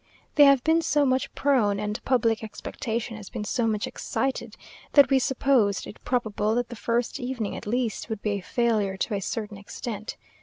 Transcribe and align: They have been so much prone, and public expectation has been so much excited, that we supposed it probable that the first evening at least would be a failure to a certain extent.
They 0.33 0.45
have 0.45 0.63
been 0.63 0.81
so 0.81 1.05
much 1.05 1.31
prone, 1.35 1.79
and 1.79 2.03
public 2.03 2.43
expectation 2.43 3.17
has 3.17 3.29
been 3.29 3.43
so 3.43 3.67
much 3.67 3.85
excited, 3.85 4.55
that 4.93 5.11
we 5.11 5.19
supposed 5.19 5.85
it 5.85 6.03
probable 6.03 6.55
that 6.55 6.69
the 6.69 6.75
first 6.75 7.19
evening 7.19 7.55
at 7.55 7.67
least 7.67 8.09
would 8.09 8.23
be 8.23 8.31
a 8.31 8.41
failure 8.41 8.97
to 8.97 9.13
a 9.13 9.19
certain 9.21 9.57
extent. 9.57 10.17